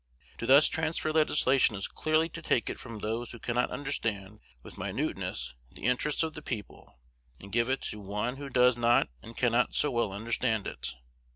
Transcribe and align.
To 0.39 0.47
thus 0.47 0.67
transfer 0.67 1.13
legislation 1.13 1.75
is 1.75 1.87
clearly 1.87 2.27
to 2.29 2.41
take 2.41 2.71
it 2.71 2.79
from 2.79 2.97
those 2.97 3.29
who 3.33 3.39
understand 3.55 4.39
with 4.63 4.75
minuteness 4.75 5.53
the 5.71 5.83
interests 5.83 6.23
of 6.23 6.33
the 6.33 6.41
people, 6.41 6.99
and 7.39 7.51
give 7.51 7.69
it 7.69 7.81
to 7.83 7.99
one 7.99 8.37
who 8.37 8.49
does 8.49 8.75
not 8.77 9.09
and 9.21 9.37
cannot 9.37 9.75
so 9.75 9.91
well 9.91 10.11
understand 10.11 10.65
it. 10.65 10.95